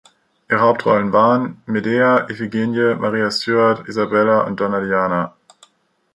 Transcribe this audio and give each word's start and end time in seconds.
Ihre 0.49 0.61
Hauptrollen 0.61 1.13
waren: 1.13 1.61
Medea, 1.67 2.25
Iphigenie, 2.27 2.95
Maria 2.95 3.29
Stuart, 3.29 3.87
Isabella 3.87 4.45
und 4.47 4.59
Donna 4.59 4.79
Diana. 4.79 5.35